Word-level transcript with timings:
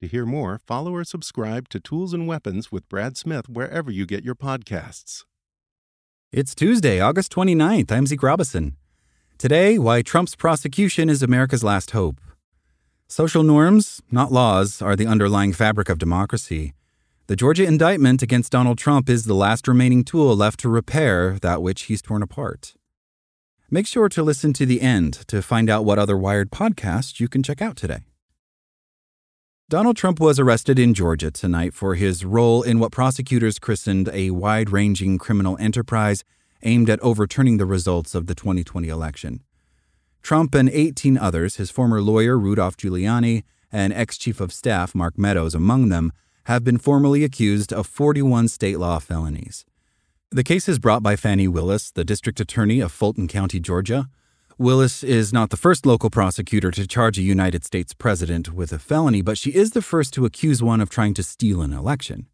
To 0.00 0.08
hear 0.08 0.24
more, 0.24 0.58
follow 0.66 0.94
or 0.94 1.04
subscribe 1.04 1.68
to 1.68 1.78
Tools 1.78 2.14
and 2.14 2.26
Weapons 2.26 2.72
with 2.72 2.88
Brad 2.88 3.18
Smith 3.18 3.50
wherever 3.50 3.90
you 3.90 4.06
get 4.06 4.24
your 4.24 4.34
podcasts. 4.34 5.24
It's 6.32 6.54
Tuesday, 6.54 7.00
August 7.00 7.30
29th. 7.32 7.92
I'm 7.92 8.06
Zeke 8.06 8.22
Robison. 8.22 8.76
Today, 9.36 9.78
why 9.78 10.00
Trump's 10.00 10.34
prosecution 10.34 11.10
is 11.10 11.22
America's 11.22 11.62
last 11.62 11.90
hope. 11.90 12.18
Social 13.08 13.42
norms, 13.42 14.00
not 14.10 14.32
laws, 14.32 14.80
are 14.80 14.96
the 14.96 15.06
underlying 15.06 15.52
fabric 15.52 15.90
of 15.90 15.98
democracy. 15.98 16.72
The 17.26 17.36
Georgia 17.36 17.64
indictment 17.64 18.22
against 18.22 18.52
Donald 18.52 18.78
Trump 18.78 19.10
is 19.10 19.26
the 19.26 19.34
last 19.34 19.68
remaining 19.68 20.02
tool 20.02 20.34
left 20.34 20.60
to 20.60 20.70
repair 20.70 21.38
that 21.42 21.60
which 21.60 21.82
he's 21.82 22.00
torn 22.00 22.22
apart. 22.22 22.72
Make 23.70 23.86
sure 23.86 24.08
to 24.08 24.22
listen 24.22 24.54
to 24.54 24.64
the 24.64 24.80
end 24.80 25.12
to 25.28 25.42
find 25.42 25.68
out 25.68 25.84
what 25.84 25.98
other 25.98 26.16
Wired 26.16 26.50
podcasts 26.50 27.20
you 27.20 27.28
can 27.28 27.42
check 27.42 27.60
out 27.60 27.76
today. 27.76 28.00
Donald 29.70 29.96
Trump 29.96 30.18
was 30.18 30.40
arrested 30.40 30.80
in 30.80 30.94
Georgia 30.94 31.30
tonight 31.30 31.72
for 31.72 31.94
his 31.94 32.24
role 32.24 32.60
in 32.64 32.80
what 32.80 32.90
prosecutors 32.90 33.60
christened 33.60 34.10
a 34.12 34.32
wide 34.32 34.70
ranging 34.70 35.16
criminal 35.16 35.56
enterprise 35.60 36.24
aimed 36.64 36.90
at 36.90 36.98
overturning 37.02 37.56
the 37.56 37.64
results 37.64 38.12
of 38.12 38.26
the 38.26 38.34
2020 38.34 38.88
election. 38.88 39.44
Trump 40.22 40.56
and 40.56 40.68
18 40.68 41.16
others, 41.16 41.54
his 41.54 41.70
former 41.70 42.02
lawyer 42.02 42.36
Rudolph 42.36 42.76
Giuliani 42.76 43.44
and 43.70 43.92
ex 43.92 44.18
chief 44.18 44.40
of 44.40 44.52
staff 44.52 44.92
Mark 44.92 45.16
Meadows 45.16 45.54
among 45.54 45.88
them, 45.88 46.10
have 46.46 46.64
been 46.64 46.76
formally 46.76 47.22
accused 47.22 47.72
of 47.72 47.86
41 47.86 48.48
state 48.48 48.80
law 48.80 48.98
felonies. 48.98 49.64
The 50.32 50.42
case 50.42 50.68
is 50.68 50.80
brought 50.80 51.04
by 51.04 51.14
Fani 51.14 51.46
Willis, 51.46 51.92
the 51.92 52.04
district 52.04 52.40
attorney 52.40 52.80
of 52.80 52.90
Fulton 52.90 53.28
County, 53.28 53.60
Georgia, 53.60 54.08
Willis 54.60 55.02
is 55.02 55.32
not 55.32 55.48
the 55.48 55.56
first 55.56 55.86
local 55.86 56.10
prosecutor 56.10 56.70
to 56.70 56.86
charge 56.86 57.18
a 57.18 57.22
United 57.22 57.64
States 57.64 57.94
president 57.94 58.52
with 58.52 58.74
a 58.74 58.78
felony, 58.78 59.22
but 59.22 59.38
she 59.38 59.54
is 59.54 59.70
the 59.70 59.80
first 59.80 60.12
to 60.12 60.26
accuse 60.26 60.62
one 60.62 60.82
of 60.82 60.90
trying 60.90 61.14
to 61.14 61.22
steal 61.22 61.62
an 61.62 61.72
election. 61.72 62.26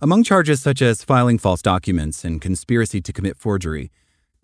Among 0.00 0.22
charges 0.22 0.62
such 0.62 0.80
as 0.80 1.02
filing 1.02 1.36
false 1.36 1.62
documents 1.62 2.24
and 2.24 2.40
conspiracy 2.40 3.00
to 3.00 3.12
commit 3.12 3.36
forgery, 3.36 3.90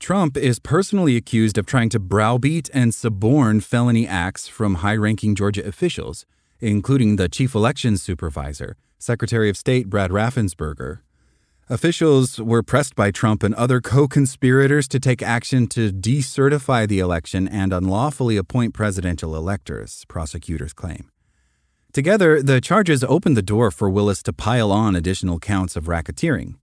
Trump 0.00 0.36
is 0.36 0.58
personally 0.58 1.16
accused 1.16 1.56
of 1.56 1.66
trying 1.66 1.88
to 1.90 2.00
browbeat 2.00 2.68
and 2.74 2.92
suborn 2.92 3.60
felony 3.60 4.04
acts 4.08 4.48
from 4.48 4.82
high 4.82 4.96
ranking 4.96 5.36
Georgia 5.36 5.64
officials, 5.64 6.26
including 6.58 7.14
the 7.14 7.28
chief 7.28 7.54
elections 7.54 8.02
supervisor, 8.02 8.76
Secretary 8.98 9.48
of 9.48 9.56
State 9.56 9.88
Brad 9.88 10.10
Raffensperger, 10.10 10.98
Officials 11.68 12.40
were 12.40 12.62
pressed 12.62 12.94
by 12.94 13.10
Trump 13.10 13.42
and 13.42 13.52
other 13.56 13.80
co 13.80 14.06
conspirators 14.06 14.86
to 14.86 15.00
take 15.00 15.20
action 15.20 15.66
to 15.66 15.90
decertify 15.90 16.86
the 16.86 17.00
election 17.00 17.48
and 17.48 17.72
unlawfully 17.72 18.36
appoint 18.36 18.72
presidential 18.72 19.34
electors, 19.34 20.04
prosecutors 20.06 20.72
claim. 20.72 21.10
Together, 21.92 22.40
the 22.40 22.60
charges 22.60 23.02
opened 23.02 23.36
the 23.36 23.42
door 23.42 23.72
for 23.72 23.90
Willis 23.90 24.22
to 24.22 24.32
pile 24.32 24.70
on 24.70 24.94
additional 24.94 25.40
counts 25.40 25.74
of 25.74 25.86
racketeering. 25.86 26.54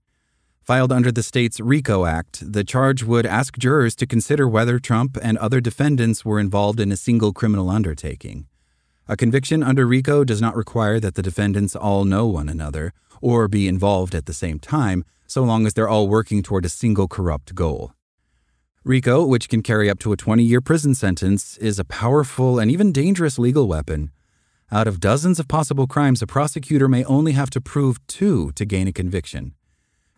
Filed 0.62 0.90
under 0.90 1.12
the 1.12 1.22
state's 1.22 1.60
RICO 1.60 2.06
Act, 2.06 2.50
the 2.50 2.64
charge 2.64 3.02
would 3.02 3.26
ask 3.26 3.58
jurors 3.58 3.94
to 3.96 4.06
consider 4.06 4.48
whether 4.48 4.78
Trump 4.78 5.18
and 5.20 5.36
other 5.36 5.60
defendants 5.60 6.24
were 6.24 6.40
involved 6.40 6.80
in 6.80 6.90
a 6.90 6.96
single 6.96 7.34
criminal 7.34 7.68
undertaking. 7.68 8.46
A 9.06 9.16
conviction 9.18 9.62
under 9.62 9.86
RICO 9.86 10.24
does 10.24 10.40
not 10.40 10.56
require 10.56 10.98
that 10.98 11.14
the 11.14 11.22
defendants 11.22 11.76
all 11.76 12.06
know 12.06 12.26
one 12.26 12.48
another 12.48 12.94
or 13.20 13.48
be 13.48 13.68
involved 13.68 14.14
at 14.14 14.24
the 14.24 14.32
same 14.32 14.58
time, 14.58 15.04
so 15.26 15.42
long 15.42 15.66
as 15.66 15.74
they're 15.74 15.88
all 15.88 16.08
working 16.08 16.42
toward 16.42 16.64
a 16.64 16.70
single 16.70 17.06
corrupt 17.06 17.54
goal. 17.54 17.92
RICO, 18.82 19.24
which 19.24 19.50
can 19.50 19.62
carry 19.62 19.90
up 19.90 19.98
to 19.98 20.12
a 20.12 20.16
20 20.16 20.42
year 20.42 20.62
prison 20.62 20.94
sentence, 20.94 21.58
is 21.58 21.78
a 21.78 21.84
powerful 21.84 22.58
and 22.58 22.70
even 22.70 22.92
dangerous 22.92 23.38
legal 23.38 23.68
weapon. 23.68 24.10
Out 24.72 24.88
of 24.88 25.00
dozens 25.00 25.38
of 25.38 25.48
possible 25.48 25.86
crimes, 25.86 26.22
a 26.22 26.26
prosecutor 26.26 26.88
may 26.88 27.04
only 27.04 27.32
have 27.32 27.50
to 27.50 27.60
prove 27.60 28.04
two 28.06 28.52
to 28.52 28.64
gain 28.64 28.88
a 28.88 28.92
conviction. 28.92 29.54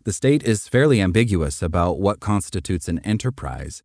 The 0.04 0.12
state 0.12 0.44
is 0.44 0.68
fairly 0.68 1.00
ambiguous 1.00 1.60
about 1.60 1.98
what 1.98 2.20
constitutes 2.20 2.88
an 2.88 3.00
enterprise. 3.00 3.82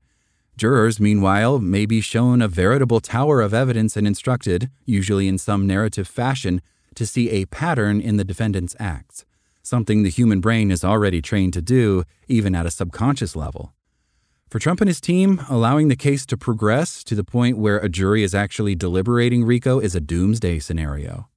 Jurors, 0.58 1.00
meanwhile, 1.00 1.60
may 1.60 1.86
be 1.86 2.02
shown 2.02 2.42
a 2.42 2.48
veritable 2.48 3.00
tower 3.00 3.42
of 3.42 3.54
evidence 3.54 3.98
and 3.98 4.06
instructed, 4.06 4.70
usually 4.86 5.28
in 5.28 5.38
some 5.38 5.66
narrative 5.66 6.08
fashion, 6.08 6.62
to 6.96 7.06
see 7.06 7.30
a 7.30 7.46
pattern 7.46 8.02
in 8.02 8.18
the 8.18 8.24
defendant's 8.24 8.76
acts, 8.80 9.26
something 9.64 10.04
the 10.04 10.10
human 10.10 10.40
brain 10.40 10.70
is 10.70 10.84
already 10.84 11.22
trained 11.22 11.54
to 11.54 11.62
do, 11.62 12.04
even 12.28 12.54
at 12.54 12.66
a 12.66 12.72
subconscious 12.72 13.36
level. 13.36 13.74
For 14.50 14.60
Trump 14.60 14.82
and 14.82 14.90
his 14.90 15.00
team, 15.00 15.42
allowing 15.50 15.88
the 15.88 15.96
case 15.96 16.26
to 16.26 16.38
progress 16.38 17.06
to 17.06 17.16
the 17.16 17.24
point 17.24 17.58
where 17.58 17.78
a 17.78 17.88
jury 17.88 18.22
is 18.22 18.36
actually 18.36 18.76
deliberating 18.76 19.46
RICO 19.46 19.80
is 19.80 19.96
a 19.96 20.02
doomsday 20.02 20.60
scenario. 20.60 21.30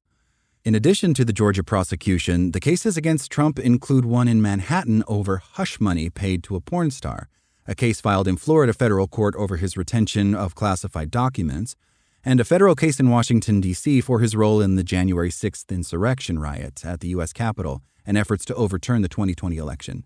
In 0.64 0.74
addition 0.74 1.14
to 1.14 1.24
the 1.24 1.32
Georgia 1.32 1.62
prosecution, 1.62 2.50
the 2.50 2.60
cases 2.60 2.96
against 2.96 3.30
Trump 3.30 3.58
include 3.58 4.04
one 4.04 4.26
in 4.26 4.42
Manhattan 4.42 5.04
over 5.06 5.36
hush 5.36 5.78
money 5.78 6.10
paid 6.10 6.42
to 6.44 6.56
a 6.56 6.60
porn 6.60 6.90
star 6.90 7.28
a 7.66 7.74
case 7.74 8.00
filed 8.00 8.28
in 8.28 8.36
Florida 8.36 8.72
federal 8.72 9.08
court 9.08 9.34
over 9.36 9.56
his 9.56 9.76
retention 9.76 10.34
of 10.34 10.54
classified 10.54 11.10
documents, 11.10 11.76
and 12.24 12.40
a 12.40 12.44
federal 12.44 12.74
case 12.74 12.98
in 12.98 13.10
Washington, 13.10 13.60
D.C. 13.60 14.00
for 14.00 14.20
his 14.20 14.34
role 14.34 14.60
in 14.60 14.76
the 14.76 14.84
January 14.84 15.30
6th 15.30 15.70
insurrection 15.70 16.38
riot 16.38 16.84
at 16.84 17.00
the 17.00 17.08
U.S. 17.08 17.32
Capitol 17.32 17.82
and 18.06 18.16
efforts 18.16 18.44
to 18.46 18.54
overturn 18.54 19.02
the 19.02 19.08
2020 19.08 19.56
election. 19.56 20.04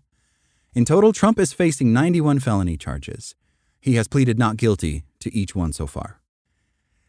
In 0.73 0.85
total, 0.85 1.13
Trump 1.13 1.39
is 1.39 1.53
facing 1.53 1.93
91 1.93 2.39
felony 2.39 2.77
charges. 2.77 3.35
He 3.79 3.95
has 3.95 4.07
pleaded 4.07 4.37
not 4.37 4.57
guilty 4.57 5.05
to 5.19 5.33
each 5.33 5.55
one 5.55 5.73
so 5.73 5.87
far. 5.87 6.21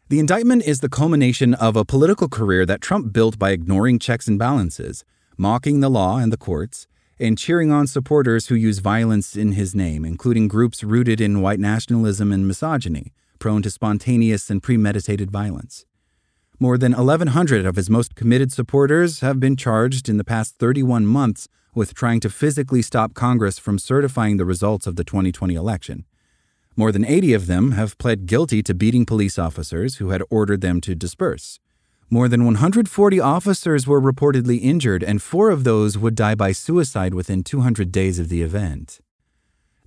The 0.09 0.19
indictment 0.19 0.63
is 0.63 0.79
the 0.79 0.89
culmination 0.89 1.53
of 1.53 1.75
a 1.75 1.85
political 1.85 2.27
career 2.27 2.65
that 2.65 2.81
Trump 2.81 3.13
built 3.13 3.39
by 3.39 3.51
ignoring 3.51 3.99
checks 3.99 4.27
and 4.27 4.37
balances, 4.37 5.05
mocking 5.37 5.79
the 5.79 5.89
law 5.89 6.17
and 6.17 6.33
the 6.33 6.37
courts, 6.37 6.87
and 7.21 7.37
cheering 7.37 7.71
on 7.71 7.85
supporters 7.85 8.47
who 8.47 8.55
use 8.55 8.79
violence 8.79 9.35
in 9.35 9.51
his 9.51 9.75
name, 9.75 10.03
including 10.03 10.47
groups 10.47 10.83
rooted 10.83 11.21
in 11.21 11.41
white 11.41 11.59
nationalism 11.59 12.31
and 12.31 12.47
misogyny, 12.47 13.13
prone 13.39 13.61
to 13.61 13.69
spontaneous 13.69 14.49
and 14.49 14.63
premeditated 14.63 15.29
violence. 15.29 15.85
More 16.59 16.77
than 16.77 16.93
1,100 16.93 17.65
of 17.65 17.75
his 17.75 17.89
most 17.89 18.15
committed 18.15 18.51
supporters 18.51 19.19
have 19.21 19.39
been 19.39 19.55
charged 19.55 20.09
in 20.09 20.17
the 20.17 20.23
past 20.23 20.55
31 20.57 21.05
months 21.05 21.47
with 21.73 21.93
trying 21.93 22.19
to 22.19 22.29
physically 22.29 22.81
stop 22.81 23.13
Congress 23.13 23.57
from 23.57 23.79
certifying 23.79 24.37
the 24.37 24.45
results 24.45 24.85
of 24.85 24.95
the 24.95 25.03
2020 25.03 25.55
election. 25.55 26.05
More 26.75 26.91
than 26.91 27.05
80 27.05 27.33
of 27.33 27.47
them 27.47 27.71
have 27.71 27.97
pled 27.97 28.25
guilty 28.25 28.63
to 28.63 28.73
beating 28.73 29.05
police 29.05 29.37
officers 29.37 29.95
who 29.95 30.09
had 30.09 30.23
ordered 30.29 30.61
them 30.61 30.81
to 30.81 30.95
disperse. 30.95 31.59
More 32.13 32.27
than 32.27 32.43
140 32.43 33.21
officers 33.21 33.87
were 33.87 34.01
reportedly 34.01 34.61
injured, 34.61 35.01
and 35.01 35.21
four 35.21 35.49
of 35.49 35.63
those 35.63 35.97
would 35.97 36.13
die 36.13 36.35
by 36.35 36.51
suicide 36.51 37.13
within 37.13 37.41
200 37.41 37.89
days 37.89 38.19
of 38.19 38.27
the 38.27 38.41
event. 38.41 38.99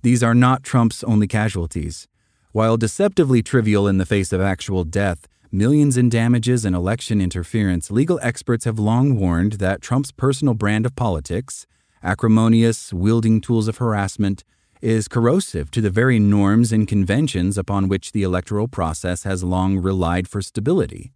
These 0.01 0.23
are 0.23 0.33
not 0.33 0.63
Trump's 0.63 1.03
only 1.03 1.27
casualties. 1.27 2.07
While 2.51 2.77
deceptively 2.77 3.43
trivial 3.43 3.87
in 3.87 3.99
the 3.99 4.07
face 4.07 4.33
of 4.33 4.41
actual 4.41 4.83
death, 4.85 5.27
millions 5.51 5.97
in 5.97 6.09
damages 6.09 6.65
and 6.65 6.75
election 6.75 7.21
interference, 7.21 7.91
legal 7.91 8.19
experts 8.23 8.65
have 8.65 8.79
long 8.79 9.19
warned 9.19 9.53
that 9.53 9.83
Trump's 9.83 10.11
personal 10.11 10.55
brand 10.55 10.87
of 10.87 10.95
politics, 10.95 11.67
acrimonious, 12.01 12.91
wielding 12.91 13.39
tools 13.39 13.67
of 13.67 13.77
harassment, 13.77 14.43
is 14.81 15.07
corrosive 15.07 15.69
to 15.69 15.79
the 15.79 15.91
very 15.91 16.17
norms 16.17 16.71
and 16.71 16.87
conventions 16.87 17.55
upon 17.55 17.87
which 17.87 18.13
the 18.13 18.23
electoral 18.23 18.67
process 18.67 19.25
has 19.25 19.43
long 19.43 19.77
relied 19.77 20.27
for 20.27 20.41
stability. 20.41 21.11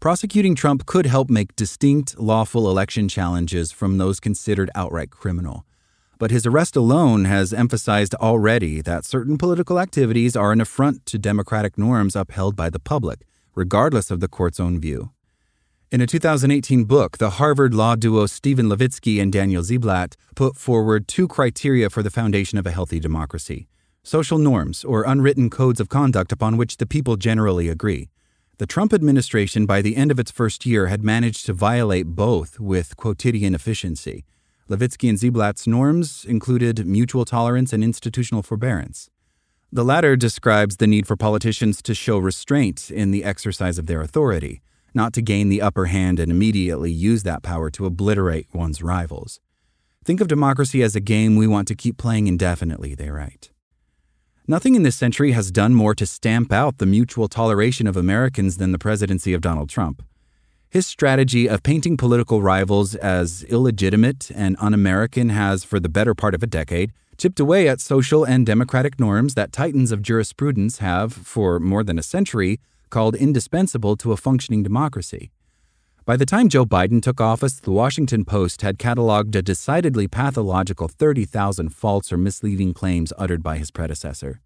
Prosecuting 0.00 0.54
Trump 0.54 0.86
could 0.86 1.04
help 1.04 1.28
make 1.28 1.54
distinct, 1.56 2.18
lawful 2.18 2.70
election 2.70 3.06
challenges 3.06 3.70
from 3.70 3.98
those 3.98 4.18
considered 4.18 4.70
outright 4.74 5.10
criminal. 5.10 5.66
But 6.18 6.30
his 6.30 6.46
arrest 6.46 6.74
alone 6.74 7.26
has 7.26 7.52
emphasized 7.52 8.14
already 8.14 8.80
that 8.80 9.04
certain 9.04 9.36
political 9.36 9.78
activities 9.78 10.34
are 10.34 10.52
an 10.52 10.60
affront 10.62 11.04
to 11.04 11.18
democratic 11.18 11.76
norms 11.76 12.16
upheld 12.16 12.56
by 12.56 12.70
the 12.70 12.78
public, 12.78 13.26
regardless 13.54 14.10
of 14.10 14.20
the 14.20 14.28
court's 14.28 14.58
own 14.58 14.80
view. 14.80 15.10
In 15.92 16.00
a 16.00 16.06
2018 16.06 16.84
book, 16.84 17.18
the 17.18 17.32
Harvard 17.32 17.74
law 17.74 17.94
duo 17.94 18.24
Steven 18.24 18.70
Levitsky 18.70 19.20
and 19.20 19.30
Daniel 19.30 19.62
Ziblatt 19.62 20.14
put 20.34 20.56
forward 20.56 21.08
two 21.08 21.28
criteria 21.28 21.90
for 21.90 22.02
the 22.02 22.08
foundation 22.08 22.56
of 22.56 22.66
a 22.66 22.70
healthy 22.70 23.00
democracy 23.00 23.68
social 24.02 24.38
norms, 24.38 24.82
or 24.82 25.04
unwritten 25.06 25.50
codes 25.50 25.78
of 25.78 25.90
conduct 25.90 26.32
upon 26.32 26.56
which 26.56 26.78
the 26.78 26.86
people 26.86 27.16
generally 27.16 27.68
agree. 27.68 28.08
The 28.60 28.66
Trump 28.66 28.92
administration, 28.92 29.64
by 29.64 29.80
the 29.80 29.96
end 29.96 30.10
of 30.10 30.18
its 30.18 30.30
first 30.30 30.66
year, 30.66 30.88
had 30.88 31.02
managed 31.02 31.46
to 31.46 31.54
violate 31.54 32.08
both 32.08 32.60
with 32.60 32.94
quotidian 32.94 33.54
efficiency. 33.54 34.26
Levitsky 34.68 35.08
and 35.08 35.16
Ziblatt's 35.16 35.66
norms 35.66 36.26
included 36.26 36.86
mutual 36.86 37.24
tolerance 37.24 37.72
and 37.72 37.82
institutional 37.82 38.42
forbearance. 38.42 39.08
The 39.72 39.82
latter 39.82 40.14
describes 40.14 40.76
the 40.76 40.86
need 40.86 41.06
for 41.06 41.16
politicians 41.16 41.80
to 41.80 41.94
show 41.94 42.18
restraint 42.18 42.90
in 42.90 43.12
the 43.12 43.24
exercise 43.24 43.78
of 43.78 43.86
their 43.86 44.02
authority 44.02 44.60
not 44.92 45.14
to 45.14 45.22
gain 45.22 45.48
the 45.48 45.62
upper 45.62 45.86
hand 45.86 46.20
and 46.20 46.30
immediately 46.30 46.92
use 46.92 47.22
that 47.22 47.42
power 47.42 47.70
to 47.70 47.86
obliterate 47.86 48.48
one's 48.52 48.82
rivals. 48.82 49.40
Think 50.04 50.20
of 50.20 50.28
democracy 50.28 50.82
as 50.82 50.94
a 50.94 51.00
game 51.00 51.36
we 51.36 51.46
want 51.46 51.66
to 51.68 51.74
keep 51.74 51.96
playing 51.96 52.26
indefinitely, 52.26 52.94
they 52.94 53.08
write. 53.08 53.52
Nothing 54.50 54.74
in 54.74 54.82
this 54.82 54.96
century 54.96 55.30
has 55.30 55.52
done 55.52 55.76
more 55.76 55.94
to 55.94 56.04
stamp 56.04 56.52
out 56.52 56.78
the 56.78 56.84
mutual 56.84 57.28
toleration 57.28 57.86
of 57.86 57.96
Americans 57.96 58.56
than 58.56 58.72
the 58.72 58.80
presidency 58.80 59.32
of 59.32 59.40
Donald 59.40 59.68
Trump. 59.68 60.02
His 60.68 60.88
strategy 60.88 61.48
of 61.48 61.62
painting 61.62 61.96
political 61.96 62.42
rivals 62.42 62.96
as 62.96 63.44
illegitimate 63.44 64.28
and 64.34 64.56
un 64.58 64.74
American 64.74 65.28
has, 65.28 65.62
for 65.62 65.78
the 65.78 65.88
better 65.88 66.16
part 66.16 66.34
of 66.34 66.42
a 66.42 66.48
decade, 66.48 66.90
chipped 67.16 67.38
away 67.38 67.68
at 67.68 67.80
social 67.80 68.24
and 68.24 68.44
democratic 68.44 68.98
norms 68.98 69.34
that 69.34 69.52
titans 69.52 69.92
of 69.92 70.02
jurisprudence 70.02 70.78
have, 70.78 71.12
for 71.12 71.60
more 71.60 71.84
than 71.84 71.96
a 71.96 72.02
century, 72.02 72.58
called 72.88 73.14
indispensable 73.14 73.96
to 73.98 74.10
a 74.10 74.16
functioning 74.16 74.64
democracy. 74.64 75.30
By 76.06 76.16
the 76.16 76.26
time 76.26 76.48
Joe 76.48 76.64
Biden 76.64 77.02
took 77.02 77.20
office, 77.20 77.60
the 77.60 77.70
Washington 77.70 78.24
Post 78.24 78.62
had 78.62 78.78
cataloged 78.78 79.34
a 79.36 79.42
decidedly 79.42 80.08
pathological 80.08 80.88
30,000 80.88 81.68
false 81.68 82.10
or 82.10 82.16
misleading 82.16 82.72
claims 82.72 83.12
uttered 83.18 83.42
by 83.42 83.58
his 83.58 83.70
predecessor. 83.70 84.40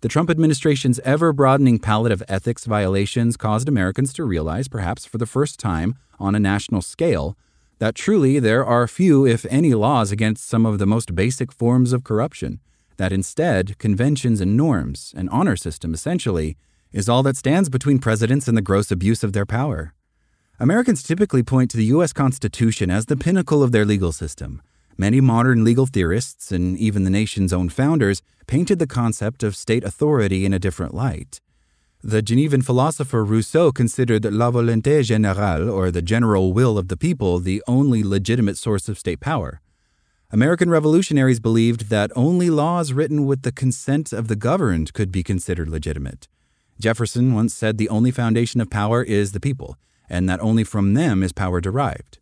The 0.00 0.08
Trump 0.08 0.28
administration's 0.28 0.98
ever 1.00 1.32
broadening 1.32 1.78
palette 1.78 2.10
of 2.10 2.24
ethics 2.28 2.64
violations 2.64 3.36
caused 3.36 3.68
Americans 3.68 4.12
to 4.14 4.24
realize, 4.24 4.66
perhaps 4.66 5.06
for 5.06 5.18
the 5.18 5.26
first 5.26 5.60
time 5.60 5.94
on 6.18 6.34
a 6.34 6.40
national 6.40 6.82
scale, 6.82 7.38
that 7.78 7.94
truly 7.94 8.40
there 8.40 8.64
are 8.66 8.88
few, 8.88 9.24
if 9.24 9.46
any, 9.48 9.74
laws 9.74 10.10
against 10.10 10.48
some 10.48 10.66
of 10.66 10.80
the 10.80 10.86
most 10.86 11.14
basic 11.14 11.52
forms 11.52 11.92
of 11.92 12.02
corruption, 12.02 12.58
that 12.96 13.12
instead, 13.12 13.78
conventions 13.78 14.40
and 14.40 14.56
norms, 14.56 15.14
an 15.16 15.28
honor 15.28 15.56
system 15.56 15.94
essentially, 15.94 16.56
is 16.90 17.08
all 17.08 17.22
that 17.22 17.36
stands 17.36 17.68
between 17.68 18.00
presidents 18.00 18.48
and 18.48 18.56
the 18.56 18.62
gross 18.62 18.90
abuse 18.90 19.22
of 19.22 19.32
their 19.32 19.46
power. 19.46 19.94
Americans 20.62 21.02
typically 21.02 21.42
point 21.42 21.72
to 21.72 21.76
the 21.76 21.86
U.S. 21.86 22.12
Constitution 22.12 22.88
as 22.88 23.06
the 23.06 23.16
pinnacle 23.16 23.64
of 23.64 23.72
their 23.72 23.84
legal 23.84 24.12
system. 24.12 24.62
Many 24.96 25.20
modern 25.20 25.64
legal 25.64 25.86
theorists, 25.86 26.52
and 26.52 26.78
even 26.78 27.02
the 27.02 27.10
nation's 27.10 27.52
own 27.52 27.68
founders, 27.68 28.22
painted 28.46 28.78
the 28.78 28.86
concept 28.86 29.42
of 29.42 29.56
state 29.56 29.82
authority 29.82 30.44
in 30.44 30.54
a 30.54 30.60
different 30.60 30.94
light. 30.94 31.40
The 32.00 32.22
Genevan 32.22 32.62
philosopher 32.64 33.24
Rousseau 33.24 33.72
considered 33.72 34.24
la 34.24 34.52
volonté 34.52 35.00
générale, 35.00 35.68
or 35.68 35.90
the 35.90 36.00
general 36.00 36.52
will 36.52 36.78
of 36.78 36.86
the 36.86 36.96
people, 36.96 37.40
the 37.40 37.60
only 37.66 38.04
legitimate 38.04 38.56
source 38.56 38.88
of 38.88 39.00
state 39.00 39.18
power. 39.18 39.60
American 40.30 40.70
revolutionaries 40.70 41.40
believed 41.40 41.90
that 41.90 42.12
only 42.14 42.50
laws 42.50 42.92
written 42.92 43.26
with 43.26 43.42
the 43.42 43.50
consent 43.50 44.12
of 44.12 44.28
the 44.28 44.36
governed 44.36 44.92
could 44.92 45.10
be 45.10 45.24
considered 45.24 45.68
legitimate. 45.68 46.28
Jefferson 46.78 47.34
once 47.34 47.52
said 47.52 47.78
the 47.78 47.88
only 47.88 48.12
foundation 48.12 48.60
of 48.60 48.70
power 48.70 49.02
is 49.02 49.32
the 49.32 49.40
people, 49.40 49.76
and 50.12 50.28
that 50.28 50.40
only 50.40 50.62
from 50.62 50.94
them 50.94 51.22
is 51.22 51.32
power 51.32 51.60
derived. 51.60 52.18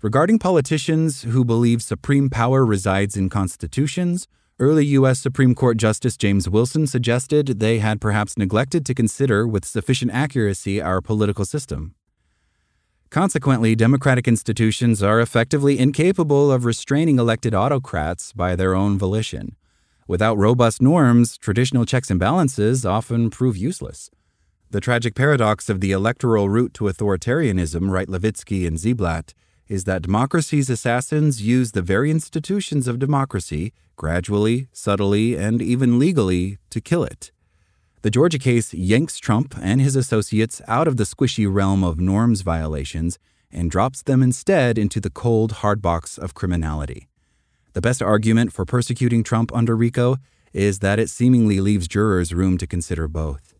Regarding 0.00 0.38
politicians 0.38 1.22
who 1.22 1.44
believe 1.44 1.82
supreme 1.82 2.30
power 2.30 2.64
resides 2.64 3.16
in 3.16 3.28
constitutions, 3.28 4.26
early 4.58 4.86
U.S. 4.86 5.18
Supreme 5.20 5.54
Court 5.54 5.76
Justice 5.76 6.16
James 6.16 6.48
Wilson 6.48 6.86
suggested 6.86 7.46
they 7.60 7.78
had 7.78 8.00
perhaps 8.00 8.38
neglected 8.38 8.86
to 8.86 8.94
consider 8.94 9.46
with 9.46 9.64
sufficient 9.64 10.12
accuracy 10.12 10.80
our 10.80 11.00
political 11.00 11.44
system. 11.44 11.94
Consequently, 13.10 13.74
democratic 13.74 14.28
institutions 14.28 15.02
are 15.02 15.20
effectively 15.20 15.78
incapable 15.78 16.50
of 16.52 16.64
restraining 16.64 17.18
elected 17.18 17.54
autocrats 17.54 18.32
by 18.32 18.54
their 18.54 18.74
own 18.74 18.98
volition. 18.98 19.56
Without 20.06 20.38
robust 20.38 20.80
norms, 20.80 21.36
traditional 21.36 21.84
checks 21.84 22.10
and 22.10 22.20
balances 22.20 22.86
often 22.86 23.30
prove 23.30 23.56
useless. 23.56 24.10
The 24.70 24.82
tragic 24.82 25.14
paradox 25.14 25.70
of 25.70 25.80
the 25.80 25.92
electoral 25.92 26.50
route 26.50 26.74
to 26.74 26.84
authoritarianism, 26.84 27.90
write 27.90 28.08
Levitsky 28.08 28.66
and 28.66 28.76
Ziblatt, 28.76 29.32
is 29.66 29.84
that 29.84 30.02
democracy's 30.02 30.68
assassins 30.68 31.40
use 31.40 31.72
the 31.72 31.80
very 31.80 32.10
institutions 32.10 32.86
of 32.86 32.98
democracy, 32.98 33.72
gradually, 33.96 34.68
subtly, 34.70 35.36
and 35.36 35.62
even 35.62 35.98
legally, 35.98 36.58
to 36.68 36.82
kill 36.82 37.02
it. 37.02 37.32
The 38.02 38.10
Georgia 38.10 38.38
case 38.38 38.74
yanks 38.74 39.16
Trump 39.16 39.54
and 39.58 39.80
his 39.80 39.96
associates 39.96 40.60
out 40.68 40.86
of 40.86 40.98
the 40.98 41.04
squishy 41.04 41.50
realm 41.50 41.82
of 41.82 41.98
norms 41.98 42.42
violations 42.42 43.18
and 43.50 43.70
drops 43.70 44.02
them 44.02 44.22
instead 44.22 44.76
into 44.76 45.00
the 45.00 45.08
cold, 45.08 45.52
hard 45.52 45.80
box 45.80 46.18
of 46.18 46.34
criminality. 46.34 47.08
The 47.72 47.80
best 47.80 48.02
argument 48.02 48.52
for 48.52 48.66
persecuting 48.66 49.24
Trump 49.24 49.50
under 49.54 49.74
RICO 49.74 50.18
is 50.52 50.80
that 50.80 50.98
it 50.98 51.08
seemingly 51.08 51.58
leaves 51.58 51.88
jurors 51.88 52.34
room 52.34 52.58
to 52.58 52.66
consider 52.66 53.08
both. 53.08 53.57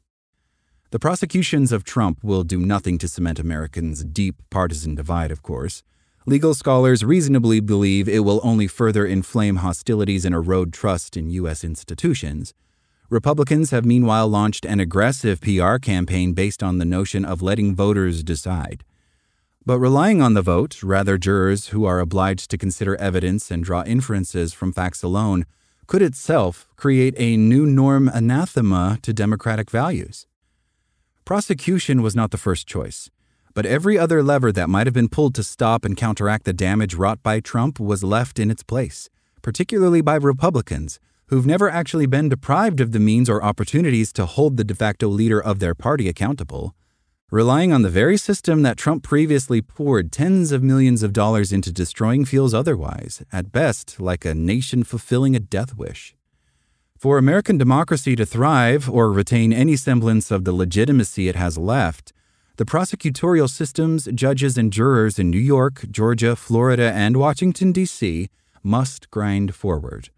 The 0.91 0.99
prosecutions 0.99 1.71
of 1.71 1.85
Trump 1.85 2.25
will 2.25 2.45
do 2.45 2.59
nothing 2.59 2.97
to 2.99 3.09
cement 3.09 3.39
Americans' 3.39 4.03
deep 4.03 4.37
partisan 4.49 4.95
divide, 4.95 5.31
of 5.31 5.43
course. 5.43 5.83
Legal 6.25 6.55
scholars 6.55 7.05
reasonably 7.05 7.61
believe 7.61 8.09
it 8.09 8.21
will 8.21 8.41
only 8.43 8.67
further 8.67 9.05
inflame 9.05 9.57
hostilities 9.57 10.25
and 10.25 10.35
erode 10.35 10.73
trust 10.73 11.15
in 11.15 11.29
U.S. 11.29 11.63
institutions. 11.63 12.55
Republicans 13.11 13.71
have 13.71 13.85
meanwhile 13.85 14.29
launched 14.29 14.65
an 14.65 14.81
aggressive 14.81 15.43
PR 15.43 15.77
campaign 15.77 16.33
based 16.33 16.63
on 16.63 16.79
the 16.79 16.87
notion 16.87 17.23
of 17.23 17.43
letting 17.43 17.75
voters 17.75 18.23
decide. 18.23 18.83
But 19.67 19.81
relying 19.81 20.23
on 20.23 20.33
the 20.33 20.41
vote, 20.41 20.83
rather 20.83 21.19
jurors 21.19 21.67
who 21.69 21.85
are 21.85 22.01
obliged 22.01 22.51
to 22.51 22.57
consider 22.57 22.97
evidence 22.97 23.51
and 23.51 23.63
draw 23.63 23.85
inferences 23.85 24.55
from 24.55 24.73
facts 24.73 25.03
alone, 25.03 25.45
could 25.87 26.01
itself 26.01 26.67
create 26.77 27.15
a 27.19 27.37
new 27.37 27.67
norm 27.67 28.09
anathema 28.09 28.99
to 29.03 29.13
democratic 29.13 29.71
values. 29.71 30.27
Prosecution 31.29 32.01
was 32.01 32.17
not 32.17 32.31
the 32.31 32.39
first 32.39 32.67
choice, 32.67 33.11
but 33.53 33.67
every 33.67 33.99
other 33.99 34.23
lever 34.23 34.51
that 34.51 34.71
might 34.71 34.87
have 34.87 34.95
been 34.95 35.11
pulled 35.11 35.35
to 35.35 35.43
stop 35.43 35.85
and 35.85 35.95
counteract 35.95 36.47
the 36.47 36.55
damage 36.55 36.95
wrought 36.95 37.23
by 37.23 37.39
Trump 37.39 37.79
was 37.79 38.03
left 38.03 38.39
in 38.39 38.51
its 38.51 38.63
place, 38.63 39.11
particularly 39.43 40.01
by 40.01 40.15
Republicans, 40.15 40.99
who've 41.27 41.45
never 41.45 41.69
actually 41.69 42.07
been 42.07 42.31
deprived 42.31 42.81
of 42.81 42.93
the 42.93 42.99
means 42.99 43.29
or 43.29 43.45
opportunities 43.45 44.11
to 44.15 44.25
hold 44.25 44.57
the 44.57 44.65
de 44.65 44.75
facto 44.75 45.07
leader 45.07 45.39
of 45.39 45.59
their 45.59 45.75
party 45.75 46.09
accountable 46.09 46.75
relying 47.31 47.75
on 47.75 47.83
the 47.83 47.91
very 47.91 48.17
system 48.17 48.63
that 48.63 48.79
Trump 48.79 49.03
previously 49.03 49.61
poured 49.61 50.11
tens 50.11 50.51
of 50.51 50.63
millions 50.63 51.03
of 51.03 51.13
dollars 51.13 51.53
into 51.53 51.71
destroying 51.71 52.25
feels 52.25 52.55
otherwise, 52.55 53.23
at 53.31 53.53
best, 53.53 54.01
like 54.01 54.25
a 54.25 54.35
nation 54.35 54.83
fulfilling 54.83 55.37
a 55.37 55.39
death 55.39 55.77
wish. 55.77 56.15
For 56.99 57.17
American 57.17 57.59
democracy 57.59 58.17
to 58.17 58.27
thrive 58.27 58.91
or 58.91 59.13
retain 59.13 59.53
any 59.53 59.77
semblance 59.77 60.33
of 60.33 60.45
the 60.45 60.53
legitimacy 60.53 61.29
it 61.29 61.37
has 61.37 61.57
left, 61.57 62.13
the 62.57 62.65
prosecutorial 62.65 63.49
systems, 63.49 64.09
judges, 64.15 64.59
and 64.59 64.73
jurors 64.73 65.17
in 65.17 65.31
New 65.31 65.39
York, 65.39 65.85
Georgia, 65.93 66.35
Florida, 66.35 66.93
and 66.93 67.17
Washington, 67.17 67.71
D.C. 67.71 68.29
must 68.65 69.11
grind 69.13 69.55
forward. 69.55 70.11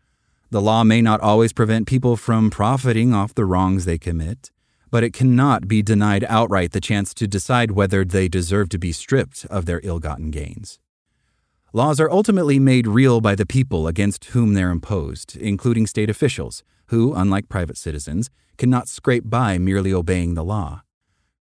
The 0.50 0.62
law 0.62 0.82
may 0.82 1.02
not 1.02 1.20
always 1.20 1.52
prevent 1.52 1.86
people 1.86 2.16
from 2.16 2.48
profiting 2.48 3.12
off 3.12 3.34
the 3.34 3.44
wrongs 3.44 3.84
they 3.84 3.98
commit 3.98 4.50
but 4.90 5.04
it 5.04 5.12
cannot 5.12 5.68
be 5.68 5.82
denied 5.82 6.24
outright 6.28 6.72
the 6.72 6.80
chance 6.80 7.14
to 7.14 7.26
decide 7.26 7.70
whether 7.70 8.04
they 8.04 8.28
deserve 8.28 8.68
to 8.70 8.78
be 8.78 8.92
stripped 8.92 9.46
of 9.46 9.66
their 9.66 9.80
ill 9.84 10.00
gotten 10.00 10.30
gains. 10.30 10.78
Laws 11.72 12.00
are 12.00 12.10
ultimately 12.10 12.58
made 12.58 12.88
real 12.88 13.20
by 13.20 13.36
the 13.36 13.46
people 13.46 13.86
against 13.86 14.24
whom 14.26 14.54
they're 14.54 14.72
imposed, 14.72 15.36
including 15.36 15.86
state 15.86 16.10
officials, 16.10 16.64
who, 16.86 17.14
unlike 17.14 17.48
private 17.48 17.76
citizens, 17.76 18.28
cannot 18.58 18.88
scrape 18.88 19.30
by 19.30 19.56
merely 19.56 19.92
obeying 19.92 20.34
the 20.34 20.42
law. 20.42 20.82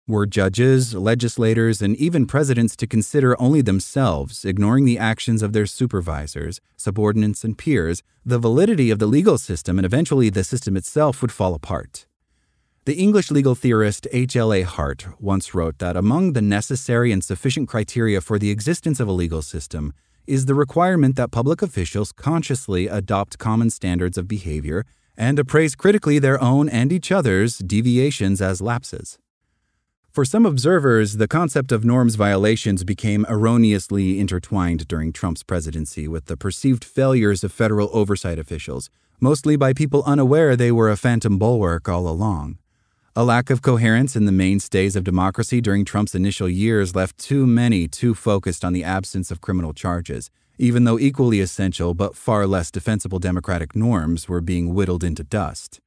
Were 0.07 0.25
judges, 0.25 0.93
legislators, 0.93 1.81
and 1.81 1.97
even 1.97 2.25
presidents 2.25 2.77
to 2.77 2.87
consider 2.87 3.39
only 3.39 3.61
themselves, 3.61 4.45
ignoring 4.45 4.85
the 4.85 4.97
actions 4.97 5.41
of 5.41 5.51
their 5.51 5.65
supervisors, 5.65 6.61
subordinates, 6.77 7.43
and 7.43 7.57
peers, 7.57 8.01
the 8.25 8.39
validity 8.39 8.91
of 8.91 8.99
the 8.99 9.07
legal 9.07 9.37
system 9.37 9.77
and 9.77 9.85
eventually 9.85 10.29
the 10.29 10.45
system 10.45 10.77
itself 10.77 11.21
would 11.21 11.33
fall 11.33 11.53
apart. 11.53 12.05
The 12.85 12.95
English 12.95 13.29
legal 13.29 13.55
theorist 13.55 14.07
H.L.A. 14.13 14.61
Hart 14.61 15.05
once 15.19 15.53
wrote 15.53 15.79
that 15.79 15.97
among 15.97 16.31
the 16.31 16.41
necessary 16.41 17.11
and 17.11 17.23
sufficient 17.23 17.67
criteria 17.67 18.21
for 18.21 18.39
the 18.39 18.51
existence 18.51 19.01
of 19.01 19.07
a 19.09 19.13
legal 19.13 19.41
system 19.41 19.93
is 20.27 20.45
the 20.45 20.55
requirement 20.55 21.15
that 21.15 21.31
public 21.31 21.61
officials 21.61 22.11
consciously 22.11 22.87
adopt 22.87 23.37
common 23.37 23.69
standards 23.69 24.17
of 24.17 24.27
behavior 24.27 24.85
and 25.17 25.37
appraise 25.37 25.75
critically 25.75 26.19
their 26.19 26.41
own 26.41 26.69
and 26.69 26.91
each 26.91 27.11
other's 27.11 27.57
deviations 27.59 28.41
as 28.41 28.61
lapses. 28.61 29.19
For 30.11 30.25
some 30.25 30.45
observers, 30.45 31.17
the 31.17 31.27
concept 31.27 31.71
of 31.71 31.83
norms 31.83 32.15
violations 32.15 32.83
became 32.83 33.25
erroneously 33.27 34.19
intertwined 34.19 34.87
during 34.87 35.11
Trump's 35.11 35.41
presidency 35.41 36.07
with 36.07 36.25
the 36.25 36.37
perceived 36.37 36.85
failures 36.85 37.43
of 37.43 37.51
federal 37.51 37.89
oversight 37.91 38.37
officials, 38.37 38.89
mostly 39.19 39.55
by 39.55 39.73
people 39.73 40.03
unaware 40.05 40.55
they 40.55 40.71
were 40.71 40.91
a 40.91 40.97
phantom 40.97 41.39
bulwark 41.39 41.89
all 41.89 42.07
along. 42.07 42.59
A 43.15 43.23
lack 43.23 43.51
of 43.51 43.61
coherence 43.61 44.15
in 44.15 44.25
the 44.25 44.31
mainstays 44.31 44.95
of 44.95 45.03
democracy 45.03 45.61
during 45.61 45.85
Trump's 45.85 46.15
initial 46.15 46.49
years 46.49 46.95
left 46.95 47.15
too 47.19 47.45
many 47.45 47.87
too 47.87 48.15
focused 48.15 48.65
on 48.65 48.73
the 48.73 48.83
absence 48.83 49.29
of 49.29 49.39
criminal 49.39 49.71
charges, 49.71 50.31
even 50.57 50.85
though 50.85 50.97
equally 50.97 51.39
essential 51.39 51.93
but 51.93 52.15
far 52.15 52.47
less 52.47 52.71
defensible 52.71 53.19
democratic 53.19 53.75
norms 53.75 54.27
were 54.27 54.41
being 54.41 54.73
whittled 54.73 55.03
into 55.03 55.23
dust. 55.23 55.79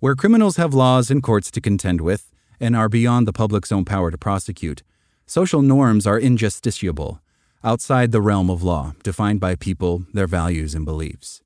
Where 0.00 0.16
criminals 0.16 0.56
have 0.56 0.74
laws 0.74 1.08
and 1.08 1.22
courts 1.22 1.52
to 1.52 1.60
contend 1.60 2.00
with, 2.00 2.32
and 2.58 2.74
are 2.74 2.88
beyond 2.88 3.28
the 3.28 3.32
public's 3.32 3.70
own 3.70 3.84
power 3.84 4.10
to 4.10 4.18
prosecute. 4.18 4.82
Social 5.24 5.62
norms 5.62 6.04
are 6.04 6.20
injusticiable, 6.20 7.20
outside 7.62 8.10
the 8.10 8.20
realm 8.20 8.50
of 8.50 8.64
law, 8.64 8.94
defined 9.04 9.38
by 9.38 9.54
people, 9.54 10.04
their 10.12 10.26
values, 10.26 10.74
and 10.74 10.84
beliefs. 10.84 11.42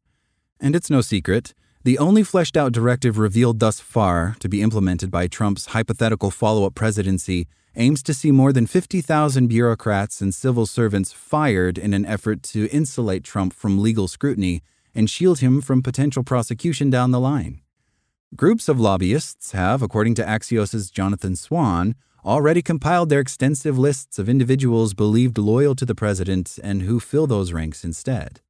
And 0.59 0.75
it's 0.75 0.89
no 0.89 1.03
secret, 1.03 1.53
the 1.83 1.99
only 1.99 2.23
fleshed 2.23 2.57
out 2.57 2.73
directive 2.73 3.17
revealed 3.17 3.59
thus 3.59 3.81
far 3.81 4.37
to 4.41 4.49
be 4.49 4.61
implemented 4.61 5.11
by 5.11 5.27
Trump's 5.27 5.67
hypothetical 5.67 6.31
follow 6.31 6.67
up 6.67 6.75
presidency 6.75 7.47
aims 7.75 8.03
to 8.03 8.13
see 8.13 8.31
more 8.31 8.53
than 8.53 8.67
50,000 8.67 9.47
bureaucrats 9.47 10.21
and 10.21 10.35
civil 10.35 10.67
servants 10.67 11.13
fired 11.13 11.79
in 11.79 11.95
an 11.95 12.05
effort 12.05 12.43
to 12.43 12.69
insulate 12.69 13.25
Trump 13.25 13.55
from 13.55 13.81
legal 13.81 14.09
scrutiny 14.09 14.63
and 14.95 15.09
shield 15.09 15.39
him 15.39 15.61
from 15.63 15.83
potential 15.83 16.23
prosecution 16.23 16.91
down 16.91 17.13
the 17.13 17.21
line. 17.21 17.61
Groups 18.37 18.69
of 18.69 18.79
lobbyists 18.79 19.53
have, 19.53 19.81
according 19.81 20.15
to 20.17 20.23
Axios' 20.23 20.93
Jonathan 20.93 21.35
Swan, 21.35 21.95
already 22.25 22.61
compiled 22.61 23.09
their 23.09 23.21
extensive 23.21 23.79
lists 23.79 24.19
of 24.19 24.29
individuals 24.29 24.93
believed 24.93 25.39
loyal 25.39 25.75
to 25.75 25.87
the 25.87 25.95
president 25.95 26.59
and 26.63 26.83
who 26.83 27.01
fill 27.01 27.27
those 27.27 27.53
ranks 27.53 27.85
instead. 27.85 28.41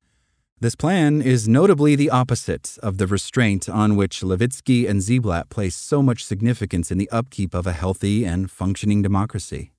This 0.62 0.75
plan 0.75 1.23
is 1.23 1.49
notably 1.49 1.97
the 1.97 2.11
opposite 2.11 2.76
of 2.83 2.99
the 2.99 3.07
restraint 3.07 3.67
on 3.67 3.97
which 3.97 4.21
Levitsky 4.21 4.87
and 4.87 5.00
Ziblatt 5.00 5.49
place 5.49 5.75
so 5.75 6.02
much 6.02 6.23
significance 6.23 6.90
in 6.90 6.99
the 6.99 7.09
upkeep 7.11 7.55
of 7.55 7.67
a 7.67 7.73
healthy 7.73 8.26
and 8.26 8.50
functioning 8.50 9.00
democracy. 9.00 9.73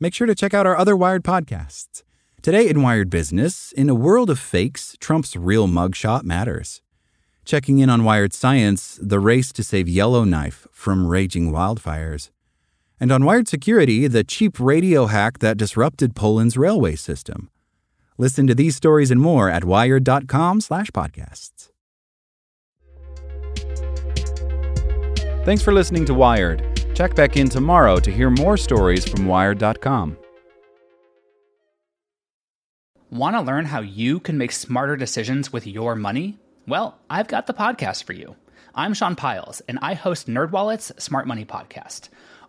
Make 0.00 0.14
sure 0.14 0.26
to 0.26 0.34
check 0.34 0.54
out 0.54 0.66
our 0.66 0.76
other 0.76 0.96
Wired 0.96 1.22
podcasts. 1.22 2.02
Today 2.40 2.66
in 2.66 2.80
Wired 2.80 3.10
Business, 3.10 3.72
in 3.72 3.90
a 3.90 3.94
world 3.94 4.30
of 4.30 4.38
fakes, 4.38 4.96
Trump's 5.00 5.36
real 5.36 5.68
mugshot 5.68 6.24
matters 6.24 6.80
checking 7.44 7.78
in 7.78 7.90
on 7.90 8.04
Wired 8.04 8.32
Science, 8.32 8.98
the 9.02 9.20
race 9.20 9.52
to 9.52 9.62
save 9.62 9.88
Yellowknife 9.88 10.66
from 10.72 11.06
raging 11.06 11.52
wildfires. 11.52 12.30
And 12.98 13.12
on 13.12 13.24
Wired 13.24 13.48
Security, 13.48 14.06
the 14.08 14.24
cheap 14.24 14.58
radio 14.58 15.06
hack 15.06 15.40
that 15.40 15.58
disrupted 15.58 16.16
Poland's 16.16 16.56
railway 16.56 16.96
system. 16.96 17.50
Listen 18.18 18.46
to 18.46 18.54
these 18.54 18.76
stories 18.76 19.10
and 19.10 19.20
more 19.20 19.50
at 19.50 19.64
wired.com/podcasts. 19.64 21.70
Thanks 25.44 25.62
for 25.62 25.72
listening 25.72 26.06
to 26.06 26.14
Wired. 26.14 26.62
Check 26.94 27.14
back 27.14 27.36
in 27.36 27.50
tomorrow 27.50 28.00
to 28.00 28.10
hear 28.10 28.30
more 28.30 28.56
stories 28.56 29.06
from 29.06 29.26
wired.com. 29.26 30.16
Want 33.10 33.36
to 33.36 33.42
learn 33.42 33.66
how 33.66 33.80
you 33.80 34.20
can 34.20 34.38
make 34.38 34.52
smarter 34.52 34.96
decisions 34.96 35.52
with 35.52 35.66
your 35.66 35.94
money? 35.94 36.38
Well, 36.66 36.98
I've 37.10 37.28
got 37.28 37.46
the 37.46 37.54
podcast 37.54 38.04
for 38.04 38.12
you. 38.12 38.36
I'm 38.74 38.94
Sean 38.94 39.14
Pyles, 39.14 39.60
and 39.68 39.78
I 39.82 39.94
host 39.94 40.26
NerdWallet's 40.26 40.92
Smart 41.02 41.26
Money 41.26 41.44
Podcast. 41.44 42.08